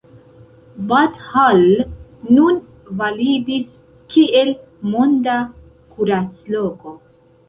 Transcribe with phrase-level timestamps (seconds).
[0.91, 1.59] Bad Hall
[2.37, 2.57] nun
[3.01, 3.67] validis
[4.13, 4.49] kiel
[4.95, 5.35] „monda
[5.97, 6.95] kuracloko“.